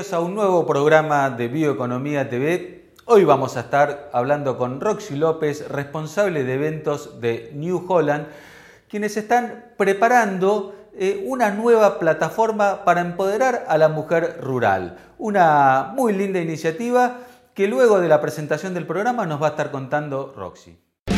a 0.00 0.20
un 0.20 0.34
nuevo 0.34 0.66
programa 0.66 1.28
de 1.28 1.48
Bioeconomía 1.48 2.30
TV. 2.30 2.90
Hoy 3.04 3.24
vamos 3.24 3.58
a 3.58 3.60
estar 3.60 4.08
hablando 4.14 4.56
con 4.56 4.80
Roxy 4.80 5.14
López, 5.14 5.68
responsable 5.68 6.42
de 6.42 6.54
eventos 6.54 7.20
de 7.20 7.50
New 7.54 7.84
Holland, 7.86 8.26
quienes 8.88 9.18
están 9.18 9.72
preparando 9.76 10.74
eh, 10.94 11.22
una 11.26 11.50
nueva 11.50 11.98
plataforma 11.98 12.82
para 12.86 13.02
empoderar 13.02 13.66
a 13.68 13.76
la 13.76 13.90
mujer 13.90 14.38
rural. 14.40 14.96
Una 15.18 15.92
muy 15.94 16.14
linda 16.14 16.40
iniciativa 16.40 17.18
que 17.52 17.68
luego 17.68 18.00
de 18.00 18.08
la 18.08 18.22
presentación 18.22 18.72
del 18.72 18.86
programa 18.86 19.26
nos 19.26 19.42
va 19.42 19.48
a 19.48 19.50
estar 19.50 19.70
contando 19.70 20.32
Roxy. 20.34 20.78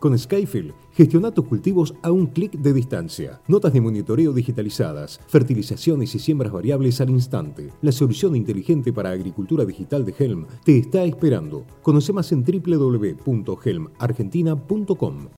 Con 0.00 0.18
Skyfield, 0.18 0.74
gestiona 0.94 1.30
tus 1.30 1.44
cultivos 1.44 1.94
a 2.00 2.10
un 2.10 2.28
clic 2.28 2.52
de 2.52 2.72
distancia. 2.72 3.42
Notas 3.48 3.74
de 3.74 3.82
monitoreo 3.82 4.32
digitalizadas, 4.32 5.20
fertilizaciones 5.28 6.14
y 6.14 6.18
siembras 6.18 6.52
variables 6.52 7.02
al 7.02 7.10
instante. 7.10 7.68
La 7.82 7.92
solución 7.92 8.34
inteligente 8.34 8.94
para 8.94 9.10
agricultura 9.10 9.66
digital 9.66 10.06
de 10.06 10.14
Helm 10.18 10.46
te 10.64 10.78
está 10.78 11.04
esperando. 11.04 11.66
Conoce 11.82 12.14
más 12.14 12.32
en 12.32 12.42
www.helmargentina.com. 12.42 15.28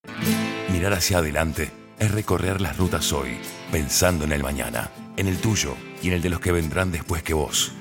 Mirar 0.73 0.92
hacia 0.92 1.19
adelante 1.19 1.73
es 1.98 2.12
recorrer 2.12 2.61
las 2.61 2.79
rutas 2.79 3.12
hoy, 3.12 3.31
pensando 3.73 4.25
en 4.25 4.31
el 4.31 4.45
mañana, 4.45 4.92
en 5.17 5.27
el 5.27 5.39
tuyo 5.39 5.75
y 6.05 6.06
en 6.06 6.12
el 6.14 6.23
de 6.23 6.31
los 6.31 6.39
que 6.39 6.53
vendrán 6.53 6.92
después 6.92 7.25
que 7.25 7.34
vos. 7.34 7.73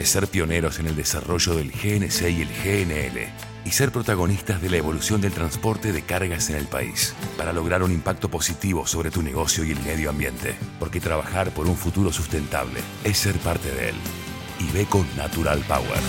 Es 0.00 0.08
ser 0.08 0.26
pioneros 0.26 0.80
en 0.80 0.88
el 0.88 0.96
desarrollo 0.96 1.54
del 1.54 1.70
GNC 1.70 2.22
y 2.22 2.42
el 2.42 2.48
GNL 2.48 3.53
y 3.64 3.70
ser 3.70 3.90
protagonistas 3.90 4.60
de 4.60 4.68
la 4.68 4.76
evolución 4.76 5.20
del 5.20 5.32
transporte 5.32 5.92
de 5.92 6.02
cargas 6.02 6.50
en 6.50 6.56
el 6.56 6.66
país, 6.66 7.14
para 7.38 7.52
lograr 7.52 7.82
un 7.82 7.92
impacto 7.92 8.28
positivo 8.28 8.86
sobre 8.86 9.10
tu 9.10 9.22
negocio 9.22 9.64
y 9.64 9.70
el 9.70 9.80
medio 9.80 10.10
ambiente, 10.10 10.54
porque 10.78 11.00
trabajar 11.00 11.50
por 11.50 11.66
un 11.66 11.76
futuro 11.76 12.12
sustentable 12.12 12.80
es 13.04 13.16
ser 13.16 13.36
parte 13.38 13.70
de 13.70 13.90
él. 13.90 13.96
Y 14.60 14.70
ve 14.72 14.86
con 14.86 15.06
Natural 15.16 15.60
Power. 15.66 16.00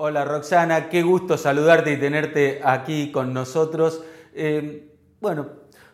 Hola 0.00 0.24
Roxana, 0.24 0.88
qué 0.88 1.02
gusto 1.02 1.36
saludarte 1.36 1.92
y 1.92 1.96
tenerte 1.98 2.60
aquí 2.64 3.10
con 3.10 3.34
nosotros. 3.34 4.02
Eh, 4.32 4.94
bueno, 5.20 5.48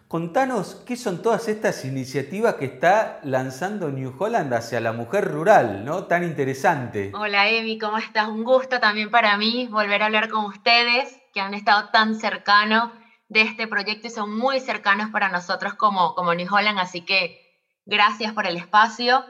Contanos 0.09 0.83
qué 0.87 0.97
son 0.97 1.23
todas 1.23 1.49
estas 1.49 1.85
iniciativas 1.85 2.55
que 2.55 2.67
está 2.67 3.21
lanzando 3.25 3.91
New 3.91 4.15
Holland 4.19 4.53
hacia 4.53 4.79
la 4.79 4.93
mujer 4.93 5.25
rural, 5.25 5.85
¿no? 5.85 6.05
Tan 6.05 6.23
interesante. 6.23 7.11
Hola 7.15 7.49
Emi, 7.49 7.79
¿cómo 7.79 7.97
estás? 7.97 8.29
Un 8.29 8.45
gusto 8.45 8.79
también 8.81 9.11
para 9.11 9.37
mí 9.39 9.67
volver 9.67 10.03
a 10.03 10.07
hablar 10.07 10.29
con 10.29 10.45
ustedes, 10.45 11.21
que 11.33 11.41
han 11.41 11.55
estado 11.55 11.89
tan 11.89 12.17
cercanos 12.17 12.93
de 13.29 13.41
este 13.41 13.67
proyecto 13.67 14.07
y 14.07 14.11
son 14.11 14.37
muy 14.37 14.61
cercanos 14.61 15.11
para 15.11 15.31
nosotros 15.31 15.75
como, 15.75 16.15
como 16.15 16.35
New 16.35 16.55
Holland, 16.55 16.79
así 16.79 17.01
que 17.01 17.41
gracias 17.87 18.35
por 18.35 18.47
el 18.47 18.59
espacio. 18.59 19.25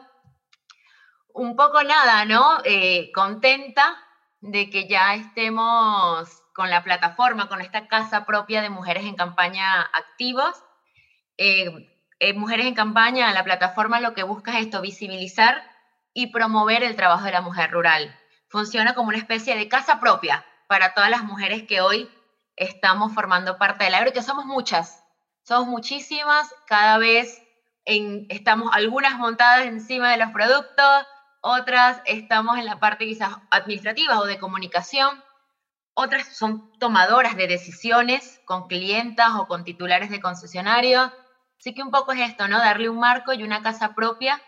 Un 1.32 1.56
poco 1.56 1.82
nada, 1.84 2.24
¿no? 2.24 2.58
Eh, 2.64 3.10
contenta 3.14 3.96
de 4.40 4.68
que 4.68 4.88
ya 4.88 5.14
estemos 5.14 6.43
con 6.54 6.70
la 6.70 6.84
plataforma, 6.84 7.48
con 7.48 7.60
esta 7.60 7.88
casa 7.88 8.24
propia 8.24 8.62
de 8.62 8.70
mujeres 8.70 9.04
en 9.04 9.16
campaña 9.16 9.82
activos. 9.82 10.54
Eh, 11.36 11.90
eh, 12.20 12.32
Mujeres 12.32 12.66
en 12.66 12.74
Campaña, 12.74 13.32
la 13.32 13.44
plataforma 13.44 14.00
lo 14.00 14.14
que 14.14 14.22
busca 14.22 14.52
es 14.52 14.66
esto, 14.66 14.80
visibilizar 14.80 15.62
y 16.14 16.28
promover 16.28 16.84
el 16.84 16.94
trabajo 16.94 17.24
de 17.24 17.32
la 17.32 17.40
mujer 17.40 17.72
rural. 17.72 18.16
Funciona 18.48 18.94
como 18.94 19.08
una 19.08 19.18
especie 19.18 19.56
de 19.56 19.68
casa 19.68 19.98
propia 19.98 20.46
para 20.68 20.94
todas 20.94 21.10
las 21.10 21.24
mujeres 21.24 21.64
que 21.64 21.80
hoy 21.80 22.08
estamos 22.56 23.12
formando 23.12 23.58
parte 23.58 23.84
del 23.84 23.94
agro, 23.94 24.12
que 24.12 24.22
somos 24.22 24.46
muchas, 24.46 25.02
somos 25.42 25.66
muchísimas, 25.66 26.54
cada 26.66 26.98
vez 26.98 27.42
estamos 27.84 28.70
algunas 28.72 29.18
montadas 29.18 29.66
encima 29.66 30.12
de 30.12 30.18
los 30.18 30.30
productos, 30.30 31.06
otras 31.40 32.00
estamos 32.06 32.58
en 32.58 32.64
la 32.64 32.78
parte 32.78 33.06
quizás 33.06 33.36
administrativa 33.50 34.20
o 34.20 34.24
de 34.24 34.38
comunicación, 34.38 35.22
otras 35.94 36.36
son 36.36 36.70
tomadoras 36.78 37.36
de 37.36 37.46
decisiones 37.46 38.40
con 38.44 38.66
clientas 38.66 39.30
o 39.38 39.46
con 39.46 39.64
titulares 39.64 40.10
de 40.10 40.20
concesionarios, 40.20 41.10
Así 41.64 41.72
que 41.72 41.82
un 41.82 41.90
poco 41.90 42.12
es 42.12 42.20
esto, 42.20 42.46
¿no? 42.46 42.58
Darle 42.58 42.90
un 42.90 42.98
marco 42.98 43.32
y 43.32 43.42
una 43.42 43.62
casa 43.62 43.94
propia 43.94 44.38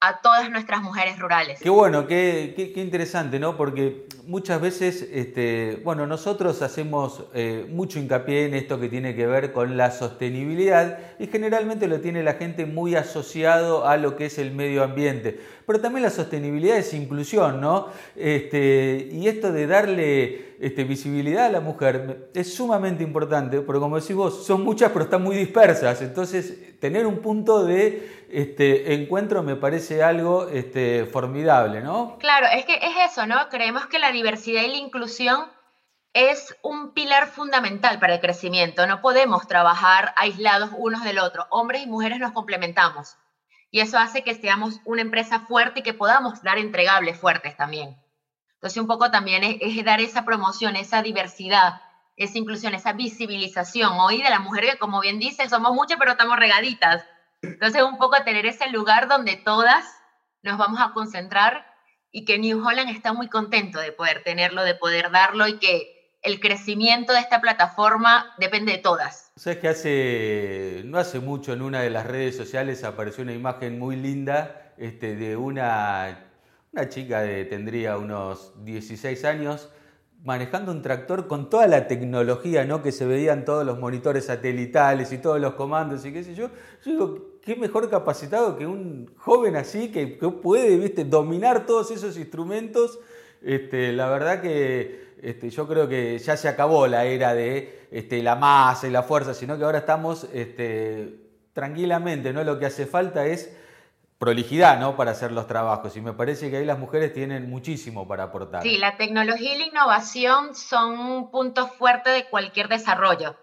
a 0.00 0.20
todas 0.20 0.50
nuestras 0.50 0.82
mujeres 0.82 1.18
rurales. 1.18 1.58
Qué 1.62 1.70
bueno, 1.70 2.06
qué, 2.06 2.52
qué, 2.54 2.82
interesante, 2.82 3.38
¿no? 3.38 3.56
Porque 3.56 4.06
muchas 4.28 4.60
veces, 4.60 5.08
este, 5.10 5.80
bueno, 5.84 6.06
nosotros 6.06 6.60
hacemos 6.60 7.24
eh, 7.32 7.66
mucho 7.70 7.98
hincapié 7.98 8.44
en 8.44 8.54
esto 8.54 8.78
que 8.78 8.90
tiene 8.90 9.16
que 9.16 9.26
ver 9.26 9.52
con 9.52 9.78
la 9.78 9.90
sostenibilidad 9.90 10.98
y 11.18 11.28
generalmente 11.28 11.88
lo 11.88 12.00
tiene 12.00 12.22
la 12.22 12.34
gente 12.34 12.66
muy 12.66 12.94
asociado 12.94 13.86
a 13.86 13.96
lo 13.96 14.16
que 14.16 14.26
es 14.26 14.38
el 14.38 14.52
medio 14.52 14.84
ambiente. 14.84 15.40
Pero 15.66 15.80
también 15.80 16.02
la 16.02 16.10
sostenibilidad 16.10 16.76
es 16.76 16.92
inclusión, 16.92 17.60
¿no? 17.60 17.88
Este, 18.16 19.08
y 19.10 19.28
esto 19.28 19.50
de 19.50 19.66
darle 19.66 20.48
este, 20.60 20.84
visibilidad 20.84 21.46
a 21.46 21.50
la 21.50 21.60
mujer 21.60 22.30
es 22.34 22.54
sumamente 22.54 23.02
importante, 23.02 23.60
porque 23.60 23.80
como 23.80 23.98
decís 23.98 24.14
vos, 24.14 24.46
son 24.46 24.62
muchas 24.62 24.92
pero 24.92 25.04
están 25.04 25.22
muy 25.22 25.36
dispersas. 25.36 26.02
Entonces, 26.02 26.78
tener 26.80 27.06
un 27.06 27.18
punto 27.18 27.64
de 27.64 28.18
este 28.30 28.92
encuentro 28.92 29.42
me 29.42 29.56
parece 29.56 30.02
algo 30.02 30.48
formidable, 31.10 31.80
¿no? 31.80 32.16
Claro, 32.18 32.46
es 32.54 32.66
que 32.66 32.74
es 32.74 33.10
eso, 33.10 33.26
¿no? 33.26 33.48
Creemos 33.48 33.86
que 33.86 33.98
la 33.98 34.12
diversidad 34.18 34.62
y 34.62 34.68
la 34.68 34.76
inclusión 34.76 35.50
es 36.12 36.56
un 36.62 36.92
pilar 36.92 37.28
fundamental 37.28 37.98
para 37.98 38.14
el 38.14 38.20
crecimiento. 38.20 38.86
No 38.86 39.00
podemos 39.00 39.46
trabajar 39.46 40.12
aislados 40.16 40.70
unos 40.76 41.02
del 41.04 41.18
otro. 41.18 41.46
Hombres 41.50 41.82
y 41.82 41.86
mujeres 41.86 42.18
nos 42.18 42.32
complementamos. 42.32 43.16
Y 43.70 43.80
eso 43.80 43.98
hace 43.98 44.22
que 44.22 44.34
seamos 44.34 44.80
una 44.84 45.02
empresa 45.02 45.40
fuerte 45.40 45.80
y 45.80 45.82
que 45.82 45.94
podamos 45.94 46.42
dar 46.42 46.58
entregables 46.58 47.18
fuertes 47.18 47.56
también. 47.56 47.96
Entonces, 48.54 48.80
un 48.80 48.86
poco 48.86 49.10
también 49.10 49.44
es, 49.44 49.56
es 49.60 49.84
dar 49.84 50.00
esa 50.00 50.24
promoción, 50.24 50.76
esa 50.76 51.02
diversidad, 51.02 51.80
esa 52.16 52.38
inclusión, 52.38 52.74
esa 52.74 52.92
visibilización. 52.92 53.92
Hoy 54.00 54.22
de 54.22 54.30
la 54.30 54.40
mujer 54.40 54.64
que, 54.64 54.78
como 54.78 55.00
bien 55.00 55.18
dice, 55.18 55.48
somos 55.48 55.72
muchas, 55.72 55.98
pero 55.98 56.12
estamos 56.12 56.38
regaditas 56.38 57.04
entonces, 57.42 57.82
un 57.82 57.98
poco 57.98 58.22
tener 58.24 58.46
ese 58.46 58.68
lugar 58.70 59.08
donde 59.08 59.36
todas 59.36 59.84
nos 60.42 60.58
vamos 60.58 60.80
a 60.80 60.92
concentrar 60.92 61.66
y 62.10 62.24
que 62.24 62.38
New 62.38 62.66
Holland 62.66 62.90
está 62.90 63.12
muy 63.12 63.28
contento 63.28 63.80
de 63.80 63.92
poder 63.92 64.22
tenerlo, 64.22 64.64
de 64.64 64.74
poder 64.74 65.10
darlo 65.10 65.46
y 65.46 65.58
que 65.58 65.98
el 66.22 66.40
crecimiento 66.40 67.12
de 67.12 67.20
esta 67.20 67.40
plataforma 67.40 68.34
depende 68.38 68.72
de 68.72 68.78
todas. 68.78 69.30
Sabes 69.36 69.58
que 69.58 69.68
hace, 69.68 70.82
no 70.84 70.98
hace 70.98 71.20
mucho 71.20 71.52
en 71.52 71.62
una 71.62 71.80
de 71.80 71.90
las 71.90 72.06
redes 72.06 72.36
sociales 72.36 72.82
apareció 72.84 73.22
una 73.22 73.32
imagen 73.32 73.78
muy 73.78 73.96
linda 73.96 74.72
este, 74.78 75.14
de 75.16 75.36
una, 75.36 76.26
una 76.72 76.88
chica 76.88 77.20
de 77.20 77.44
tendría 77.44 77.98
unos 77.98 78.52
16 78.64 79.24
años 79.24 79.68
manejando 80.24 80.72
un 80.72 80.82
tractor 80.82 81.28
con 81.28 81.48
toda 81.48 81.66
la 81.66 81.86
tecnología 81.86 82.64
¿no? 82.64 82.82
que 82.82 82.92
se 82.92 83.06
veían 83.06 83.44
todos 83.44 83.64
los 83.64 83.78
monitores 83.78 84.26
satelitales 84.26 85.12
y 85.12 85.18
todos 85.18 85.40
los 85.40 85.54
comandos 85.54 86.04
y 86.04 86.12
qué 86.12 86.24
sé 86.24 86.34
yo. 86.34 86.48
Yo 86.84 86.90
digo, 86.90 87.28
qué 87.42 87.56
mejor 87.56 87.88
capacitado 87.88 88.56
que 88.56 88.66
un 88.66 89.10
joven 89.16 89.56
así 89.56 89.90
que, 89.92 90.06
puede 90.06 90.76
¿viste? 90.76 91.04
dominar 91.04 91.66
todos 91.66 91.90
esos 91.90 92.16
instrumentos. 92.16 92.98
Este, 93.42 93.92
la 93.92 94.08
verdad 94.08 94.42
que 94.42 95.14
este, 95.22 95.50
yo 95.50 95.68
creo 95.68 95.88
que 95.88 96.18
ya 96.18 96.36
se 96.36 96.48
acabó 96.48 96.86
la 96.86 97.04
era 97.04 97.34
de 97.34 97.86
este, 97.90 98.22
la 98.22 98.34
masa 98.34 98.88
y 98.88 98.90
la 98.90 99.02
fuerza, 99.02 99.34
sino 99.34 99.56
que 99.56 99.64
ahora 99.64 99.78
estamos 99.78 100.28
tranquilamente, 101.52 102.32
¿no? 102.32 102.44
Lo 102.44 102.58
que 102.58 102.66
hace 102.66 102.86
falta 102.86 103.26
es 103.26 103.56
prolijidad 104.18 104.80
¿no? 104.80 104.96
para 104.96 105.12
hacer 105.12 105.32
los 105.32 105.46
trabajos 105.46 105.96
y 105.96 106.00
me 106.00 106.12
parece 106.12 106.50
que 106.50 106.58
ahí 106.58 106.64
las 106.64 106.78
mujeres 106.78 107.12
tienen 107.12 107.48
muchísimo 107.48 108.06
para 108.06 108.24
aportar. 108.24 108.62
Sí, 108.62 108.76
la 108.76 108.96
tecnología 108.96 109.54
y 109.54 109.58
la 109.58 109.66
innovación 109.66 110.54
son 110.56 110.98
un 110.98 111.30
punto 111.30 111.68
fuerte 111.68 112.10
de 112.10 112.28
cualquier 112.28 112.68
desarrollo. 112.68 113.36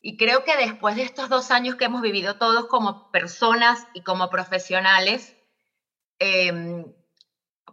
Y 0.00 0.16
creo 0.16 0.44
que 0.44 0.56
después 0.56 0.96
de 0.96 1.02
estos 1.02 1.28
dos 1.28 1.50
años 1.50 1.76
que 1.76 1.84
hemos 1.84 2.02
vivido 2.02 2.36
todos 2.36 2.66
como 2.66 3.10
personas 3.10 3.86
y 3.94 4.02
como 4.02 4.28
profesionales, 4.30 5.36
em, 6.18 6.84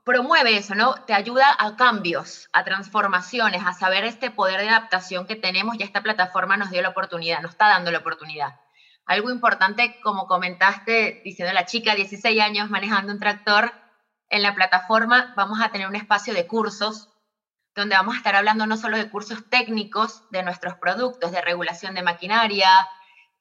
promueve 0.04 0.58
eso, 0.58 0.76
¿no? 0.76 0.94
Te 1.06 1.14
ayuda 1.14 1.56
a 1.58 1.76
cambios, 1.76 2.50
a 2.54 2.64
transformaciones, 2.64 3.64
a 3.66 3.74
saber 3.74 4.06
este 4.06 4.30
poder 4.30 4.62
de 4.62 4.70
adaptación 4.70 5.26
que 5.26 5.36
tenemos 5.36 5.76
y 5.80 5.84
esta 5.84 6.04
plataforma 6.04 6.58
nos 6.58 6.70
dio 6.70 6.82
la 6.84 6.90
oportunidad, 6.90 7.42
nos 7.42 7.52
está 7.52 7.70
dando 7.70 7.92
la 7.92 8.00
oportunidad. 8.00 8.60
Algo 9.06 9.30
importante, 9.30 10.00
como 10.02 10.28
comentaste, 10.28 11.22
diciendo 11.24 11.54
la 11.54 11.66
chica, 11.66 11.96
16 11.96 12.42
años 12.42 12.70
manejando 12.70 13.14
un 13.14 13.20
tractor, 13.20 13.72
en 14.30 14.42
la 14.42 14.56
plataforma 14.56 15.34
vamos 15.38 15.62
a 15.62 15.70
tener 15.70 15.88
un 15.88 15.96
espacio 15.96 16.34
de 16.34 16.48
cursos 16.48 17.10
donde 17.76 17.96
vamos 17.96 18.16
a 18.16 18.18
estar 18.18 18.36
hablando 18.36 18.66
no 18.66 18.78
solo 18.78 18.98
de 18.98 19.10
cursos 19.10 19.50
técnicos 19.50 20.24
de 20.32 20.44
nuestros 20.44 20.76
productos, 20.76 21.32
de 21.32 21.42
regulación 21.42 21.94
de 21.94 22.02
maquinaria, 22.02 22.70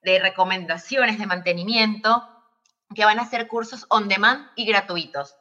de 0.02 0.18
recomendaciones 0.18 1.18
de 1.18 1.26
mantenimiento, 1.26 2.28
que 2.94 3.04
van 3.04 3.20
a 3.20 3.26
ser 3.26 3.46
cursos 3.46 3.86
on 3.88 4.08
demand 4.08 4.48
y 4.56 4.66
gratuitos. 4.66 5.36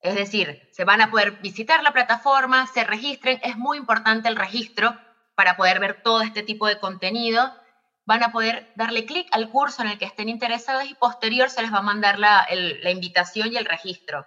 Es 0.00 0.14
decir, 0.14 0.68
se 0.72 0.84
van 0.84 1.00
a 1.00 1.10
poder 1.10 1.32
visitar 1.40 1.82
la 1.82 1.92
plataforma, 1.92 2.66
se 2.68 2.84
registren, 2.84 3.40
es 3.42 3.56
muy 3.56 3.78
importante 3.78 4.28
el 4.28 4.36
registro 4.36 4.96
para 5.34 5.56
poder 5.56 5.80
ver 5.80 6.02
todo 6.02 6.22
este 6.22 6.42
tipo 6.42 6.66
de 6.66 6.78
contenido. 6.78 7.52
Van 8.08 8.22
a 8.22 8.32
poder 8.32 8.72
darle 8.74 9.04
clic 9.04 9.28
al 9.32 9.50
curso 9.50 9.82
en 9.82 9.88
el 9.88 9.98
que 9.98 10.06
estén 10.06 10.30
interesados 10.30 10.84
y 10.86 10.94
posterior 10.94 11.50
se 11.50 11.60
les 11.60 11.70
va 11.70 11.78
a 11.78 11.82
mandar 11.82 12.18
la, 12.18 12.46
la 12.50 12.90
invitación 12.90 13.52
y 13.52 13.56
el 13.56 13.66
registro. 13.66 14.26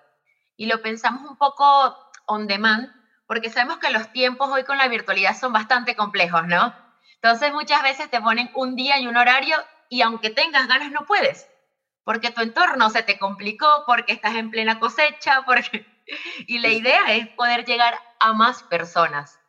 Y 0.55 0.67
lo 0.67 0.83
pensamos 0.83 1.27
un 1.27 1.35
poco 1.35 1.65
on 2.27 2.45
demand, 2.45 2.89
porque 3.25 3.49
sabemos 3.49 3.79
que 3.79 3.89
los 3.89 4.11
tiempos 4.11 4.51
hoy 4.51 4.65
con 4.65 4.77
la 4.77 4.87
virtualidad 4.87 5.35
son 5.35 5.51
bastante 5.51 5.95
complejos, 5.95 6.45
¿no? 6.45 6.75
Entonces 7.15 7.51
muchas 7.53 7.81
veces 7.81 8.11
te 8.11 8.21
ponen 8.21 8.51
un 8.53 8.75
día 8.75 8.99
y 8.99 9.07
un 9.07 9.17
horario 9.17 9.57
y 9.89 10.03
aunque 10.03 10.29
tengas 10.29 10.67
ganas 10.67 10.91
no 10.91 11.07
puedes 11.07 11.47
porque 12.03 12.31
tu 12.31 12.41
entorno 12.41 12.89
se 12.89 13.03
te 13.03 13.17
complicó, 13.17 13.83
porque 13.85 14.13
estás 14.13 14.35
en 14.35 14.51
plena 14.51 14.79
cosecha, 14.79 15.41
porque... 15.45 15.85
y 16.47 16.59
la 16.59 16.69
idea 16.69 17.13
es 17.13 17.27
poder 17.29 17.65
llegar 17.65 17.95
a 18.19 18.33
más 18.33 18.63
personas. 18.63 19.39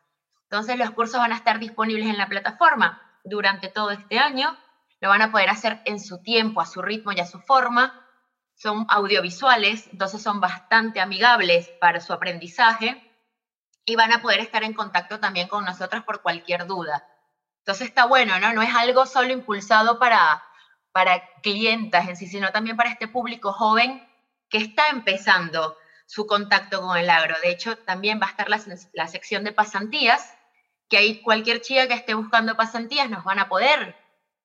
Entonces 0.43 0.77
los 0.77 0.91
cursos 0.91 1.19
van 1.19 1.33
a 1.33 1.35
estar 1.35 1.59
disponibles 1.59 2.07
en 2.07 2.17
la 2.17 2.27
plataforma 2.27 3.12
durante 3.23 3.69
todo 3.69 3.91
este 3.91 4.19
año, 4.19 4.57
lo 4.99 5.09
van 5.09 5.21
a 5.21 5.31
poder 5.31 5.49
hacer 5.49 5.81
en 5.85 5.99
su 5.99 6.21
tiempo, 6.21 6.61
a 6.61 6.65
su 6.65 6.81
ritmo 6.81 7.11
y 7.11 7.19
a 7.19 7.25
su 7.25 7.39
forma. 7.39 7.99
Son 8.55 8.85
audiovisuales, 8.89 9.87
entonces 9.91 10.21
son 10.21 10.39
bastante 10.39 11.01
amigables 11.01 11.69
para 11.79 11.99
su 11.99 12.13
aprendizaje 12.13 13.09
y 13.85 13.95
van 13.95 14.13
a 14.13 14.21
poder 14.21 14.39
estar 14.39 14.63
en 14.63 14.73
contacto 14.73 15.19
también 15.19 15.47
con 15.47 15.65
nosotros 15.65 16.03
por 16.03 16.21
cualquier 16.21 16.67
duda. 16.67 17.07
Entonces 17.59 17.87
está 17.87 18.05
bueno, 18.05 18.39
¿no? 18.39 18.53
No 18.53 18.61
es 18.61 18.73
algo 18.75 19.05
solo 19.05 19.31
impulsado 19.31 19.99
para, 19.99 20.43
para 20.91 21.23
clientas 21.41 22.07
en 22.07 22.15
sí, 22.15 22.27
sino 22.27 22.51
también 22.51 22.77
para 22.77 22.89
este 22.89 23.07
público 23.07 23.53
joven 23.53 24.07
que 24.49 24.57
está 24.57 24.89
empezando 24.89 25.77
su 26.05 26.27
contacto 26.27 26.81
con 26.81 26.97
el 26.97 27.09
agro. 27.09 27.35
De 27.41 27.49
hecho, 27.49 27.77
también 27.77 28.19
va 28.21 28.27
a 28.27 28.29
estar 28.29 28.47
la, 28.49 29.07
sección 29.07 29.43
de 29.43 29.51
pasantías, 29.51 30.37
que 30.93 30.99
ahí 30.99 31.21
cualquier 31.23 31.59
chica 31.59 31.87
que 31.87 31.95
esté 31.95 32.13
buscando 32.13 32.55
pasantías 32.55 33.09
nos 33.09 33.23
van 33.23 33.39
a 33.39 33.49
poder 33.49 33.95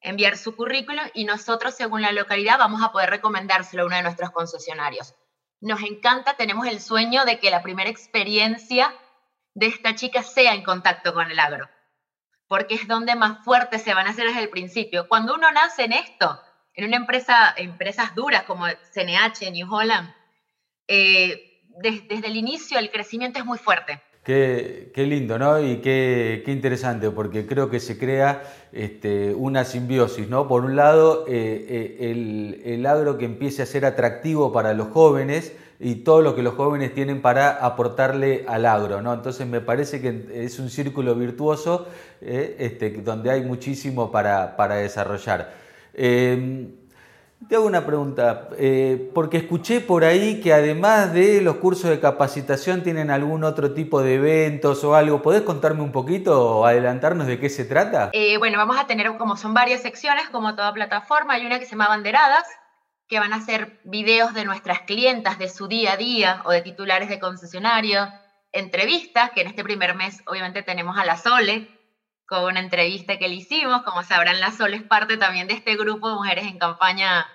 enviar 0.00 0.38
su 0.38 0.56
currículum 0.56 1.04
y 1.12 1.26
nosotros, 1.26 1.74
según 1.74 2.00
la 2.00 2.10
localidad, 2.10 2.56
vamos 2.58 2.82
a 2.82 2.90
poder 2.90 3.10
recomendárselo 3.10 3.82
a 3.82 3.86
uno 3.86 3.96
de 3.96 4.02
nuestros 4.02 4.30
concesionarios. 4.30 5.14
Nos 5.60 5.82
encanta, 5.82 6.38
tenemos 6.38 6.66
el 6.66 6.80
sueño 6.80 7.26
de 7.26 7.38
que 7.38 7.50
la 7.50 7.62
primera 7.62 7.90
experiencia 7.90 8.94
de 9.52 9.66
esta 9.66 9.94
chica 9.94 10.22
sea 10.22 10.54
en 10.54 10.62
contacto 10.62 11.12
con 11.12 11.30
el 11.30 11.38
agro 11.38 11.68
porque 12.46 12.76
es 12.76 12.88
donde 12.88 13.14
más 13.14 13.44
fuertes 13.44 13.82
se 13.82 13.92
van 13.92 14.06
a 14.06 14.10
hacer 14.12 14.26
desde 14.28 14.40
el 14.40 14.48
principio. 14.48 15.06
Cuando 15.06 15.34
uno 15.34 15.52
nace 15.52 15.84
en 15.84 15.92
esto, 15.92 16.40
en 16.72 16.86
una 16.86 16.96
empresa, 16.96 17.52
empresas 17.54 18.14
duras 18.14 18.44
como 18.44 18.64
CNH, 18.66 19.50
New 19.52 19.70
Holland, 19.70 20.14
eh, 20.86 21.60
desde 21.82 22.26
el 22.26 22.36
inicio 22.36 22.78
el 22.78 22.90
crecimiento 22.90 23.38
es 23.38 23.44
muy 23.44 23.58
fuerte. 23.58 24.02
Qué, 24.28 24.92
lindo, 25.06 25.38
¿no? 25.38 25.58
Y 25.58 25.78
qué, 25.78 26.44
interesante, 26.48 27.10
porque 27.10 27.46
creo 27.46 27.70
que 27.70 27.80
se 27.80 27.96
crea 27.96 28.42
este, 28.72 29.32
una 29.32 29.64
simbiosis, 29.64 30.28
¿no? 30.28 30.46
Por 30.46 30.66
un 30.66 30.76
lado, 30.76 31.24
eh, 31.26 31.96
eh, 31.98 32.74
el, 32.74 32.84
agro 32.84 33.16
que 33.16 33.24
empiece 33.24 33.62
a 33.62 33.66
ser 33.66 33.86
atractivo 33.86 34.52
para 34.52 34.74
los 34.74 34.88
jóvenes, 34.88 35.54
y 35.80 35.94
todo 35.94 36.20
lo 36.20 36.36
que 36.36 36.42
los 36.42 36.56
jóvenes 36.56 36.92
tienen 36.92 37.22
para 37.22 37.52
aportarle 37.64 38.44
al 38.46 38.66
agro. 38.66 39.00
¿no? 39.00 39.14
Entonces 39.14 39.46
me 39.46 39.62
parece 39.62 40.02
que 40.02 40.26
es 40.44 40.58
un 40.58 40.68
círculo 40.68 41.14
virtuoso 41.14 41.86
eh, 42.20 42.56
este, 42.58 42.90
donde 42.90 43.30
hay 43.30 43.40
muchísimo 43.40 44.10
para, 44.10 44.54
desarrollar. 44.74 45.54
Eh, 47.40 47.46
te 47.48 47.56
hago 47.56 47.66
una 47.66 47.86
pregunta, 47.86 48.48
eh, 48.58 49.10
porque 49.14 49.38
escuché 49.38 49.80
por 49.80 50.04
ahí 50.04 50.40
que 50.40 50.52
además 50.52 51.12
de 51.12 51.40
los 51.40 51.56
cursos 51.56 51.90
de 51.90 52.00
capacitación 52.00 52.82
tienen 52.82 53.10
algún 53.10 53.44
otro 53.44 53.74
tipo 53.74 54.02
de 54.02 54.14
eventos 54.14 54.84
o 54.84 54.94
algo. 54.94 55.22
¿Podés 55.22 55.42
contarme 55.42 55.82
un 55.82 55.92
poquito 55.92 56.58
o 56.58 56.66
adelantarnos 56.66 57.26
de 57.26 57.38
qué 57.38 57.48
se 57.48 57.64
trata? 57.64 58.10
bueno, 58.38 58.58
vamos 58.58 58.78
a 58.78 58.86
tener 58.86 59.16
como 59.16 59.36
son 59.36 59.54
varias 59.54 59.82
secciones, 59.82 60.28
como 60.30 60.54
toda 60.54 60.72
plataforma. 60.72 61.34
Hay 61.34 61.46
una 61.46 61.58
que 61.58 61.64
se 61.64 61.72
llama 61.72 61.88
Banderadas, 61.88 62.46
que 63.08 63.18
van 63.18 63.32
a 63.32 63.40
ser 63.40 63.80
videos 63.84 64.34
de 64.34 64.44
nuestras 64.44 64.82
clientas 64.82 65.38
de 65.38 65.48
su 65.48 65.66
día 65.66 65.92
a 65.92 65.96
día 65.96 66.42
o 66.44 66.50
de 66.50 66.60
titulares 66.60 67.08
de 67.08 67.18
concesionario, 67.18 68.08
entrevistas, 68.52 69.30
que 69.30 69.40
en 69.40 69.48
este 69.48 69.64
primer 69.64 69.94
mes 69.94 70.22
obviamente 70.26 70.62
tenemos 70.62 70.98
a 70.98 71.04
la 71.04 71.16
Sole 71.16 71.77
con 72.28 72.44
una 72.44 72.60
entrevista 72.60 73.18
que 73.18 73.26
le 73.26 73.36
hicimos, 73.36 73.82
como 73.82 74.02
sabrán 74.02 74.38
la 74.38 74.52
Sole 74.52 74.76
es 74.76 74.82
parte 74.82 75.16
también 75.16 75.48
de 75.48 75.54
este 75.54 75.76
grupo 75.76 76.10
de 76.10 76.14
mujeres 76.14 76.46
en 76.46 76.58
campaña 76.58 77.26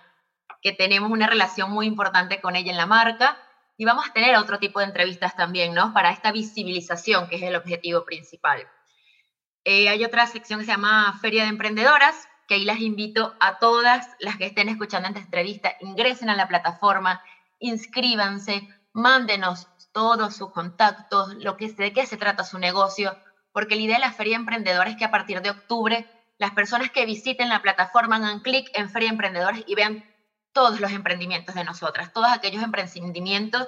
que 0.61 0.71
tenemos 0.71 1.11
una 1.11 1.27
relación 1.27 1.71
muy 1.71 1.87
importante 1.87 2.39
con 2.39 2.55
ella 2.55 2.71
en 2.71 2.77
la 2.77 2.85
marca 2.85 3.37
y 3.75 3.85
vamos 3.85 4.07
a 4.07 4.13
tener 4.13 4.35
otro 4.37 4.59
tipo 4.59 4.79
de 4.79 4.85
entrevistas 4.85 5.35
también, 5.35 5.73
¿no? 5.73 5.93
Para 5.93 6.11
esta 6.11 6.31
visibilización, 6.31 7.27
que 7.27 7.37
es 7.37 7.41
el 7.41 7.55
objetivo 7.55 8.05
principal. 8.05 8.67
Eh, 9.65 9.89
hay 9.89 10.05
otra 10.05 10.27
sección 10.27 10.59
que 10.59 10.65
se 10.65 10.71
llama 10.71 11.17
Feria 11.19 11.43
de 11.43 11.49
Emprendedoras, 11.49 12.27
que 12.47 12.53
ahí 12.55 12.63
las 12.63 12.79
invito 12.79 13.33
a 13.39 13.57
todas 13.57 14.07
las 14.19 14.37
que 14.37 14.45
estén 14.45 14.69
escuchando 14.69 15.07
esta 15.07 15.21
entrevista, 15.21 15.73
ingresen 15.81 16.29
a 16.29 16.35
la 16.35 16.47
plataforma, 16.47 17.23
inscríbanse, 17.57 18.67
mándenos 18.93 19.67
todos 19.91 20.35
sus 20.35 20.51
contactos, 20.51 21.33
lo 21.35 21.57
que, 21.57 21.71
de 21.71 21.93
qué 21.93 22.05
se 22.05 22.17
trata 22.17 22.43
su 22.43 22.59
negocio, 22.59 23.17
porque 23.53 23.75
la 23.75 23.81
idea 23.81 23.95
de 23.95 24.01
la 24.01 24.11
Feria 24.11 24.35
Emprendedora 24.35 24.89
es 24.89 24.97
que 24.97 25.05
a 25.05 25.11
partir 25.11 25.41
de 25.41 25.51
octubre 25.51 26.05
las 26.37 26.51
personas 26.51 26.89
que 26.89 27.05
visiten 27.05 27.49
la 27.49 27.61
plataforma 27.61 28.17
hagan 28.17 28.41
clic 28.41 28.69
en 28.73 28.89
Feria 28.89 29.09
Emprendedores 29.09 29.63
y 29.67 29.75
vean 29.75 30.03
todos 30.51 30.79
los 30.79 30.91
emprendimientos 30.91 31.55
de 31.55 31.63
nosotras, 31.63 32.11
todos 32.11 32.31
aquellos 32.31 32.63
emprendimientos 32.63 33.67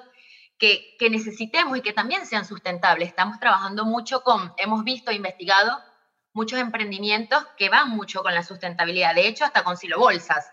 que, 0.57 0.97
necesitemos 1.09 1.77
y 1.77 1.81
que 1.81 1.93
también 1.93 2.25
sean 2.25 2.45
sustentables. 2.45 3.09
Estamos 3.09 3.39
trabajando 3.39 3.85
mucho 3.85 4.23
con, 4.23 4.53
hemos 4.57 4.83
visto 4.83 5.11
e 5.11 5.15
investigado 5.15 5.79
muchos 6.33 6.59
emprendimientos 6.59 7.45
que 7.57 7.69
van 7.69 7.89
mucho 7.89 8.21
con 8.23 8.33
la 8.33 8.43
sustentabilidad, 8.43 9.15
de 9.15 9.27
hecho 9.27 9.45
hasta 9.45 9.63
con 9.63 9.77
silobolsas, 9.77 10.51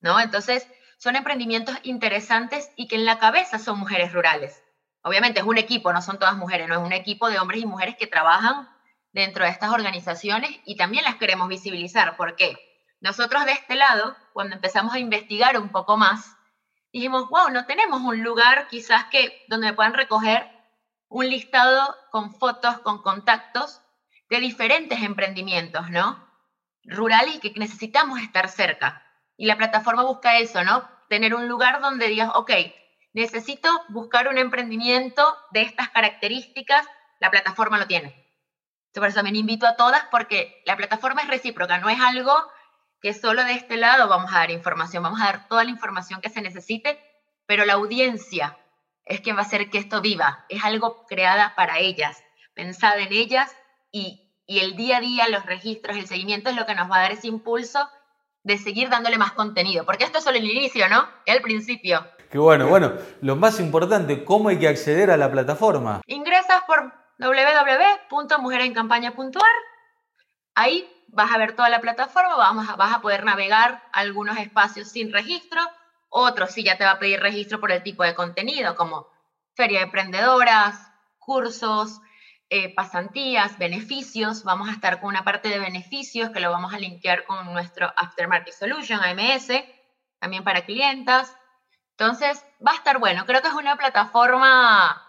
¿no? 0.00 0.18
Entonces, 0.18 0.66
son 0.98 1.16
emprendimientos 1.16 1.76
interesantes 1.82 2.70
y 2.76 2.88
que 2.88 2.96
en 2.96 3.04
la 3.04 3.18
cabeza 3.18 3.58
son 3.58 3.78
mujeres 3.78 4.12
rurales. 4.12 4.61
Obviamente 5.02 5.40
es 5.40 5.46
un 5.46 5.58
equipo, 5.58 5.92
no 5.92 6.00
son 6.00 6.18
todas 6.18 6.36
mujeres, 6.36 6.68
no 6.68 6.74
es 6.74 6.80
un 6.80 6.92
equipo 6.92 7.28
de 7.28 7.38
hombres 7.38 7.60
y 7.60 7.66
mujeres 7.66 7.96
que 7.98 8.06
trabajan 8.06 8.68
dentro 9.12 9.44
de 9.44 9.50
estas 9.50 9.70
organizaciones 9.70 10.50
y 10.64 10.76
también 10.76 11.04
las 11.04 11.16
queremos 11.16 11.48
visibilizar. 11.48 12.16
¿Por 12.16 12.36
qué? 12.36 12.56
Nosotros 13.00 13.44
de 13.44 13.52
este 13.52 13.74
lado, 13.74 14.16
cuando 14.32 14.54
empezamos 14.54 14.94
a 14.94 15.00
investigar 15.00 15.58
un 15.58 15.70
poco 15.70 15.96
más, 15.96 16.36
dijimos, 16.92 17.28
wow, 17.30 17.50
no 17.50 17.66
tenemos 17.66 18.00
un 18.02 18.22
lugar 18.22 18.68
quizás 18.68 19.06
que 19.06 19.44
donde 19.48 19.72
puedan 19.72 19.94
recoger 19.94 20.48
un 21.08 21.28
listado 21.28 21.94
con 22.10 22.32
fotos, 22.34 22.78
con 22.78 23.02
contactos 23.02 23.80
de 24.30 24.38
diferentes 24.38 25.02
emprendimientos, 25.02 25.90
¿no? 25.90 26.26
Rurales 26.84 27.40
que 27.40 27.52
necesitamos 27.56 28.20
estar 28.20 28.48
cerca. 28.48 29.04
Y 29.36 29.46
la 29.46 29.56
plataforma 29.56 30.04
busca 30.04 30.38
eso, 30.38 30.62
¿no? 30.64 30.88
Tener 31.08 31.34
un 31.34 31.48
lugar 31.48 31.80
donde 31.80 32.06
digas, 32.06 32.30
ok, 32.34 32.50
necesito 33.12 33.68
buscar 33.88 34.28
un 34.28 34.38
emprendimiento 34.38 35.36
de 35.50 35.62
estas 35.62 35.90
características, 35.90 36.86
la 37.20 37.30
plataforma 37.30 37.78
lo 37.78 37.86
tiene. 37.86 38.26
Por 38.94 39.06
eso 39.06 39.16
también 39.16 39.36
invito 39.36 39.66
a 39.66 39.76
todas 39.76 40.04
porque 40.10 40.62
la 40.66 40.76
plataforma 40.76 41.22
es 41.22 41.28
recíproca, 41.28 41.78
no 41.78 41.88
es 41.88 42.00
algo 42.00 42.34
que 43.00 43.14
solo 43.14 43.44
de 43.44 43.54
este 43.54 43.76
lado 43.76 44.08
vamos 44.08 44.32
a 44.32 44.38
dar 44.38 44.50
información, 44.50 45.02
vamos 45.02 45.20
a 45.20 45.26
dar 45.26 45.48
toda 45.48 45.64
la 45.64 45.70
información 45.70 46.20
que 46.20 46.28
se 46.28 46.42
necesite, 46.42 47.00
pero 47.46 47.64
la 47.64 47.74
audiencia 47.74 48.58
es 49.04 49.20
quien 49.20 49.36
va 49.36 49.40
a 49.40 49.44
hacer 49.44 49.70
que 49.70 49.78
esto 49.78 50.00
viva, 50.00 50.44
es 50.48 50.62
algo 50.62 51.06
creada 51.06 51.54
para 51.56 51.78
ellas, 51.78 52.22
pensada 52.54 52.98
en 52.98 53.12
ellas 53.12 53.54
y 53.90 54.22
el 54.46 54.76
día 54.76 54.98
a 54.98 55.00
día, 55.00 55.28
los 55.28 55.46
registros, 55.46 55.96
el 55.96 56.06
seguimiento 56.06 56.50
es 56.50 56.56
lo 56.56 56.66
que 56.66 56.74
nos 56.74 56.90
va 56.90 56.96
a 56.96 57.02
dar 57.02 57.12
ese 57.12 57.28
impulso 57.28 57.88
de 58.42 58.58
seguir 58.58 58.88
dándole 58.88 59.18
más 59.18 59.32
contenido, 59.32 59.84
porque 59.84 60.04
esto 60.04 60.18
es 60.18 60.24
solo 60.24 60.36
el 60.36 60.44
inicio, 60.44 60.88
¿no? 60.88 61.08
El 61.26 61.40
principio. 61.42 62.06
Qué 62.32 62.38
bueno, 62.38 62.66
bueno, 62.66 62.94
lo 63.20 63.36
más 63.36 63.60
importante, 63.60 64.24
¿cómo 64.24 64.48
hay 64.48 64.58
que 64.58 64.66
acceder 64.66 65.10
a 65.10 65.18
la 65.18 65.30
plataforma? 65.30 66.00
Ingresas 66.06 66.62
por 66.66 66.90
www.mujerencampaña.ar, 67.18 69.52
ahí 70.54 70.90
vas 71.08 71.30
a 71.30 71.36
ver 71.36 71.54
toda 71.54 71.68
la 71.68 71.82
plataforma, 71.82 72.34
vamos 72.34 72.74
vas 72.78 72.94
a 72.94 73.02
poder 73.02 73.26
navegar 73.26 73.82
algunos 73.92 74.38
espacios 74.38 74.88
sin 74.88 75.12
registro, 75.12 75.60
otros 76.08 76.52
sí 76.52 76.64
ya 76.64 76.78
te 76.78 76.84
va 76.84 76.92
a 76.92 76.98
pedir 76.98 77.20
registro 77.20 77.60
por 77.60 77.70
el 77.70 77.82
tipo 77.82 78.02
de 78.02 78.14
contenido, 78.14 78.76
como 78.76 79.08
feria 79.54 79.80
de 79.80 79.84
emprendedoras, 79.84 80.90
cursos, 81.18 82.00
eh, 82.48 82.74
pasantías, 82.74 83.58
beneficios. 83.58 84.42
Vamos 84.42 84.70
a 84.70 84.72
estar 84.72 85.00
con 85.00 85.10
una 85.10 85.22
parte 85.22 85.50
de 85.50 85.58
beneficios 85.58 86.30
que 86.30 86.40
lo 86.40 86.50
vamos 86.50 86.72
a 86.72 86.78
linkear 86.78 87.26
con 87.26 87.52
nuestro 87.52 87.92
Aftermarket 87.94 88.54
Solution, 88.54 89.00
AMS, 89.00 89.48
también 90.18 90.44
para 90.44 90.64
clientas. 90.64 91.36
Entonces, 91.98 92.44
va 92.66 92.72
a 92.72 92.76
estar 92.76 92.98
bueno. 92.98 93.26
Creo 93.26 93.42
que 93.42 93.48
es 93.48 93.54
una 93.54 93.76
plataforma 93.76 95.02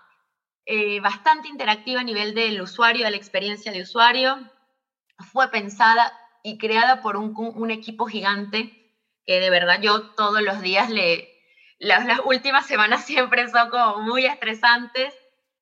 eh, 0.66 1.00
bastante 1.00 1.48
interactiva 1.48 2.02
a 2.02 2.04
nivel 2.04 2.34
del 2.36 2.62
usuario, 2.62 3.06
de 3.06 3.12
la 3.12 3.18
experiencia 3.18 3.72
de 3.72 3.82
usuario. 3.82 4.38
Fue 5.32 5.50
pensada 5.50 6.12
y 6.44 6.58
creada 6.58 7.02
por 7.02 7.18
un, 7.18 7.34
un 7.36 7.72
equipo 7.72 8.06
gigante 8.06 8.80
que 9.26 9.40
de 9.40 9.50
verdad 9.50 9.80
yo 9.82 10.12
todos 10.12 10.42
los 10.42 10.62
días 10.62 10.90
le... 10.90 11.30
Las, 11.80 12.06
las 12.06 12.20
últimas 12.24 12.66
semanas 12.66 13.06
siempre 13.06 13.50
son 13.50 13.70
como 13.70 14.00
muy 14.02 14.26
estresantes 14.26 15.14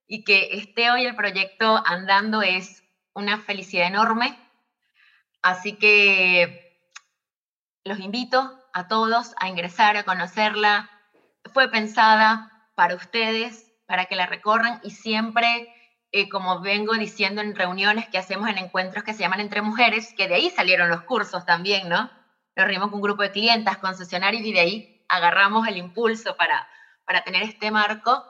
y 0.08 0.24
que 0.24 0.50
esté 0.52 0.92
hoy 0.92 1.06
el 1.06 1.16
proyecto 1.16 1.82
andando 1.86 2.42
es 2.42 2.84
una 3.14 3.38
felicidad 3.38 3.88
enorme. 3.88 4.38
Así 5.42 5.78
que 5.78 6.90
los 7.84 8.00
invito 8.00 8.60
a 8.74 8.88
todos 8.88 9.34
a 9.40 9.48
ingresar, 9.48 9.98
a 9.98 10.04
conocerla. 10.04 10.90
Fue 11.54 11.70
pensada 11.70 12.52
para 12.76 12.96
ustedes, 12.96 13.72
para 13.86 14.06
que 14.06 14.16
la 14.16 14.26
recorran 14.26 14.80
y 14.84 14.92
siempre, 14.92 15.74
eh, 16.12 16.30
como 16.30 16.62
vengo 16.62 16.94
diciendo 16.94 17.42
en 17.42 17.56
reuniones 17.56 18.08
que 18.08 18.18
hacemos 18.18 18.50
en 18.50 18.58
encuentros 18.58 19.04
que 19.04 19.14
se 19.14 19.20
llaman 19.20 19.40
Entre 19.40 19.62
Mujeres, 19.62 20.14
que 20.16 20.28
de 20.28 20.36
ahí 20.36 20.50
salieron 20.50 20.90
los 20.90 21.02
cursos 21.02 21.46
también, 21.46 21.90
¿no? 21.90 22.10
Nos 22.56 22.66
reunimos 22.66 22.90
con 22.90 22.96
un 22.96 23.02
grupo 23.02 23.24
de 23.24 23.32
clientas, 23.32 23.78
concesionarios 23.78 24.44
y 24.44 24.54
de 24.54 24.60
ahí 24.60 25.06
agarramos 25.10 25.68
el 25.68 25.78
impulso 25.78 26.36
para, 26.38 26.68
para 27.06 27.24
tener 27.24 27.44
este 27.44 27.72
marco. 27.72 28.24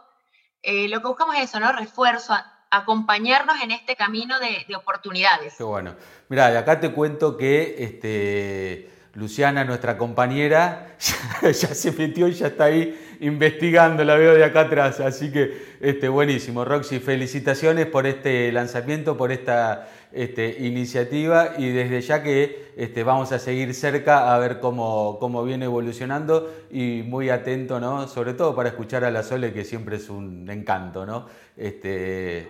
Eh, 0.63 0.87
lo 0.89 1.01
que 1.01 1.07
buscamos 1.07 1.35
es 1.35 1.43
eso, 1.43 1.59
¿no? 1.59 1.71
Refuerzo, 1.71 2.35
acompañarnos 2.71 3.61
en 3.61 3.71
este 3.71 3.95
camino 3.95 4.39
de, 4.39 4.65
de 4.67 4.75
oportunidades. 4.75 5.55
Qué 5.57 5.63
bueno. 5.63 5.95
Mira, 6.29 6.57
acá 6.57 6.79
te 6.79 6.91
cuento 6.91 7.37
que 7.37 7.83
este, 7.83 8.89
Luciana, 9.13 9.65
nuestra 9.65 9.97
compañera, 9.97 10.95
ya, 11.41 11.53
se 11.53 11.91
metió 11.91 12.29
y 12.29 12.33
ya 12.33 12.47
está 12.47 12.65
ahí 12.65 12.97
investigando, 13.19 14.05
la 14.05 14.15
veo 14.15 14.33
de 14.35 14.43
acá 14.43 14.61
atrás. 14.61 15.01
Así 15.01 15.31
que 15.31 15.75
este, 15.81 16.07
buenísimo. 16.07 16.63
Roxy, 16.63 16.99
felicitaciones 16.99 17.87
por 17.87 18.07
este 18.07 18.51
lanzamiento, 18.53 19.17
por 19.17 19.33
esta 19.33 19.89
este, 20.13 20.65
iniciativa 20.65 21.55
y 21.57 21.71
desde 21.71 22.01
ya 22.01 22.23
que 22.23 22.71
este, 22.77 23.03
vamos 23.03 23.31
a 23.33 23.39
seguir 23.39 23.73
cerca 23.73 24.33
a 24.33 24.39
ver 24.39 24.59
cómo, 24.59 25.17
cómo 25.19 25.43
viene 25.43 25.65
evolucionando 25.65 26.51
y 26.71 27.03
muy 27.05 27.29
atento, 27.29 27.79
¿no? 27.81 28.07
Sobre 28.07 28.33
todo 28.33 28.55
para 28.55 28.69
escuchar 28.69 29.03
a 29.03 29.11
la 29.11 29.23
Sole, 29.23 29.51
que 29.51 29.65
siempre 29.65 29.97
es 29.97 30.09
un 30.09 30.49
encanto, 30.49 31.05
¿no? 31.05 31.27
Este, 31.57 32.47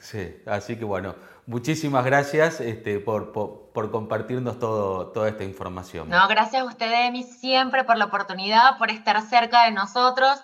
sí, 0.00 0.38
así 0.46 0.76
que 0.76 0.84
bueno, 0.84 1.14
muchísimas 1.46 2.04
gracias 2.04 2.60
este, 2.60 2.98
por, 3.00 3.32
por, 3.32 3.90
compartirnos 3.90 4.58
todo, 4.58 5.08
toda 5.12 5.28
esta 5.28 5.44
información. 5.44 6.08
No, 6.08 6.26
gracias 6.28 6.62
a 6.62 6.64
ustedes, 6.64 7.08
Emi, 7.08 7.22
siempre 7.22 7.84
por 7.84 7.96
la 7.96 8.06
oportunidad, 8.06 8.78
por 8.78 8.90
estar 8.90 9.20
cerca 9.22 9.64
de 9.64 9.72
nosotros. 9.72 10.42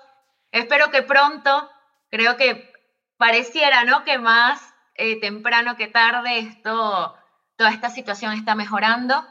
Espero 0.52 0.90
que 0.90 1.02
pronto, 1.02 1.68
creo 2.10 2.36
que 2.36 2.72
pareciera, 3.16 3.84
¿no? 3.84 4.04
Que 4.04 4.18
más 4.18 4.60
eh, 4.94 5.20
temprano 5.20 5.76
que 5.76 5.86
tarde 5.86 6.38
esto, 6.38 7.14
toda 7.56 7.70
esta 7.70 7.90
situación 7.90 8.32
está 8.32 8.54
mejorando. 8.54 9.24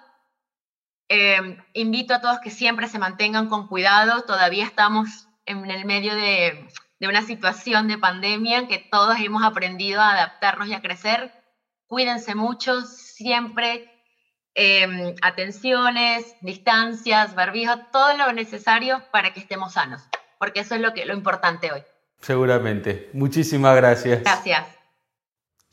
Em, 1.07 1.57
invito 1.73 2.13
a 2.13 2.21
todos 2.21 2.39
que 2.39 2.51
siempre 2.51 2.87
se 2.87 2.99
mantengan 2.99 3.49
con 3.49 3.67
cuidado. 3.67 4.21
Todavía 4.23 4.63
estamos 4.65 5.27
en 5.45 5.69
el 5.69 5.85
medio 5.85 6.13
de, 6.15 6.69
de 6.99 7.07
una 7.07 7.21
situación 7.23 7.87
de 7.87 7.97
pandemia 7.97 8.59
en 8.59 8.67
que 8.67 8.77
todos 8.77 9.17
hemos 9.19 9.43
aprendido 9.43 10.01
a 10.01 10.11
adaptarnos 10.11 10.67
y 10.67 10.73
a 10.73 10.81
crecer. 10.81 11.38
Cuídense 11.89 12.35
mucho, 12.35 12.81
siempre 12.81 13.91
em, 14.53 15.15
atenciones, 15.23 16.35
distancias, 16.39 17.33
barbijo, 17.33 17.71
todo 17.91 18.15
lo 18.15 18.31
necesario 18.31 19.01
para 19.11 19.33
que 19.33 19.39
estemos 19.39 19.73
sanos, 19.73 20.03
porque 20.37 20.59
eso 20.59 20.75
es 20.75 20.81
lo, 20.81 20.93
que, 20.93 21.03
lo 21.05 21.15
importante 21.15 21.71
hoy. 21.71 21.81
Seguramente. 22.21 23.09
Muchísimas 23.13 23.75
gracias. 23.75 24.21
Gracias. 24.21 24.67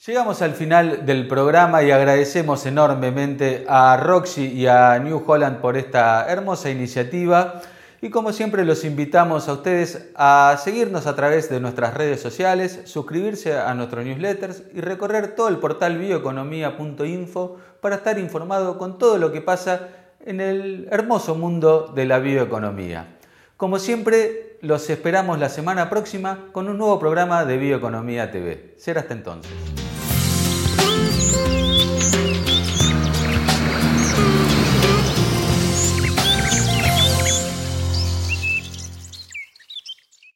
Llegamos 0.07 0.41
al 0.41 0.55
final 0.55 1.05
del 1.05 1.29
programa 1.29 1.83
y 1.83 1.91
agradecemos 1.91 2.65
enormemente 2.65 3.67
a 3.69 3.99
Roxy 3.99 4.47
y 4.55 4.67
a 4.67 4.99
New 4.99 5.23
Holland 5.27 5.61
por 5.61 5.77
esta 5.77 6.27
hermosa 6.33 6.71
iniciativa. 6.71 7.61
Y 8.03 8.11
como 8.11 8.33
siempre 8.33 8.65
los 8.65 8.85
invitamos 8.85 9.49
a 9.49 9.55
ustedes 9.55 10.11
a 10.15 10.57
seguirnos 10.63 11.07
a 11.07 11.17
través 11.17 11.49
de 11.49 11.61
nuestras 11.61 11.95
redes 11.95 12.21
sociales, 12.21 12.81
suscribirse 12.85 13.57
a 13.57 13.73
nuestros 13.75 14.05
newsletters 14.05 14.65
y 14.75 14.81
recorrer 14.81 15.35
todo 15.35 15.49
el 15.49 15.59
portal 15.59 15.99
bioeconomía.info 15.99 17.57
para 17.81 17.97
estar 17.97 18.19
informado 18.19 18.79
con 18.79 18.99
todo 18.99 19.19
lo 19.19 19.33
que 19.33 19.41
pasa 19.41 19.89
en 20.25 20.41
el 20.41 20.89
hermoso 20.91 21.35
mundo 21.35 21.93
de 21.95 22.05
la 22.05 22.19
bioeconomía. 22.19 23.17
Como 23.57 23.79
siempre, 23.79 24.59
los 24.61 24.91
esperamos 24.91 25.39
la 25.39 25.49
semana 25.49 25.89
próxima 25.89 26.49
con 26.53 26.69
un 26.69 26.77
nuevo 26.77 26.99
programa 26.99 27.45
de 27.45 27.57
Bioeconomía 27.57 28.31
TV. 28.31 28.75
Será 28.77 29.01
hasta 29.01 29.15
entonces. 29.15 29.51